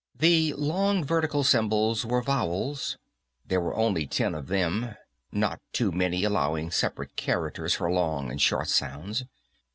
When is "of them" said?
4.33-4.95